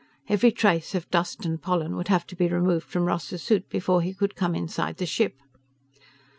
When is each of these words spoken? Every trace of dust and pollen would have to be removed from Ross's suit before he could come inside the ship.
Every 0.27 0.51
trace 0.51 0.95
of 0.95 1.07
dust 1.11 1.45
and 1.45 1.61
pollen 1.61 1.95
would 1.95 2.07
have 2.07 2.25
to 2.25 2.35
be 2.35 2.47
removed 2.47 2.87
from 2.87 3.05
Ross's 3.05 3.43
suit 3.43 3.69
before 3.69 4.01
he 4.01 4.15
could 4.15 4.35
come 4.35 4.55
inside 4.55 4.97
the 4.97 5.05
ship. 5.05 5.39